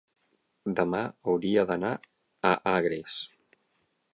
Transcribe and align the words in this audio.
Demà 0.79 1.01
hauria 1.33 1.65
d'anar 1.73 1.91
a 2.53 2.55
Agres. 2.73 3.19